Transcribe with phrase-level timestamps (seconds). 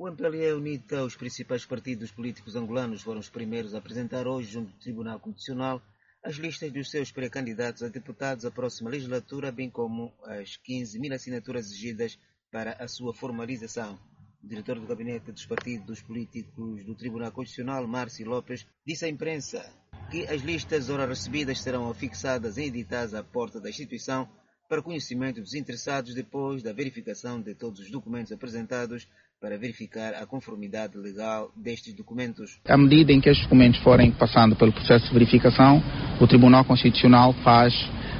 [0.00, 4.72] O MPLA UNITA, os principais partidos políticos angolanos, foram os primeiros a apresentar hoje junto
[4.72, 5.82] ao Tribunal Constitucional
[6.22, 11.12] as listas dos seus pré-candidatos a deputados à próxima legislatura, bem como as 15 mil
[11.12, 12.16] assinaturas exigidas
[12.48, 13.98] para a sua formalização.
[14.40, 19.68] O diretor do gabinete dos partidos políticos do Tribunal Constitucional, Márcio Lopes, disse à imprensa
[20.12, 24.28] que as listas ora recebidas serão afixadas e editadas à porta da instituição
[24.68, 29.08] para conhecimento dos interessados depois da verificação de todos os documentos apresentados
[29.40, 32.58] para verificar a conformidade legal destes documentos.
[32.66, 35.82] À medida em que estes documentos forem passando pelo processo de verificação,
[36.20, 37.72] o Tribunal Constitucional faz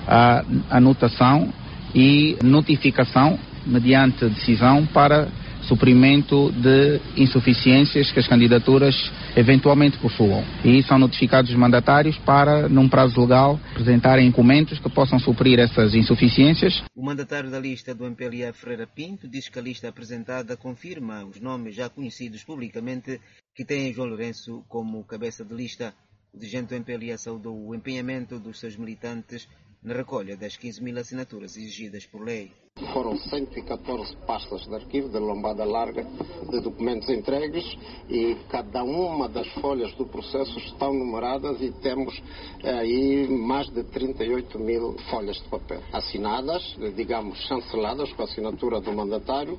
[0.07, 1.52] a anotação
[1.95, 5.29] e notificação mediante decisão para
[5.69, 8.95] suprimento de insuficiências que as candidaturas
[9.37, 10.43] eventualmente possuam.
[10.65, 15.95] E são notificados os mandatários para, num prazo legal, apresentarem documentos que possam suprir essas
[15.95, 16.83] insuficiências.
[16.97, 21.41] O mandatário da lista do MPLA, Freira Pinto, diz que a lista apresentada confirma os
[21.41, 23.21] nomes já conhecidos publicamente
[23.55, 25.93] que têm João Lourenço como cabeça de lista.
[26.32, 29.49] O dirigente do MPLA saudou o empenhamento dos seus militantes
[29.82, 32.52] na recolha das 15 mil assinaturas exigidas por lei.
[32.93, 36.04] Foram 114 pastas de arquivo de lombada larga
[36.48, 37.65] de documentos entregues
[38.09, 42.15] e cada uma das folhas do processo estão numeradas e temos
[42.62, 48.92] aí mais de 38 mil folhas de papel assinadas, digamos chanceladas com a assinatura do
[48.92, 49.59] mandatário.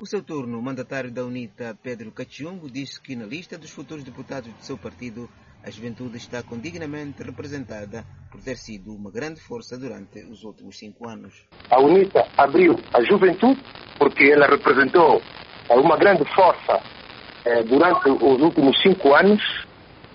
[0.00, 4.02] O seu turno, o mandatário da UNITA, Pedro Cachungo, disse que na lista dos futuros
[4.02, 5.28] deputados do seu partido
[5.62, 8.06] a juventude está condignamente representada
[8.36, 11.46] por ter sido uma grande força durante os últimos cinco anos.
[11.70, 13.58] A UNITA abriu a juventude
[13.98, 15.22] porque ela representou
[15.70, 16.82] uma grande força
[17.46, 19.42] eh, durante os últimos cinco anos.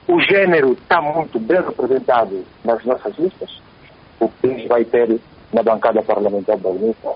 [0.08, 3.60] O gênero está muito bem representado nas nossas listas.
[4.20, 5.20] O país vai ter
[5.52, 7.16] na bancada parlamentar da UNITA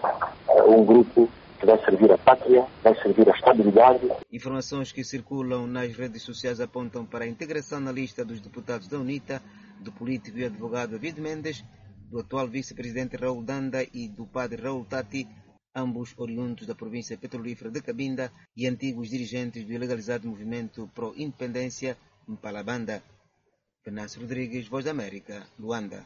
[0.49, 4.07] eh, um grupo que vai servir a pátria, vai servir a estabilidade.
[4.31, 8.99] Informações que circulam nas redes sociais apontam para a integração na lista dos deputados da
[8.99, 9.41] UNITA
[9.79, 11.63] do político e advogado David Mendes,
[12.09, 15.27] do atual vice-presidente Raul Danda e do padre Raul Tati,
[15.75, 23.03] ambos oriundos da província petrolífera de Cabinda e antigos dirigentes do ilegalizado movimento pró-independência Mpalabanda.
[23.83, 26.05] Venâncio Rodrigues, Voz da América, Luanda.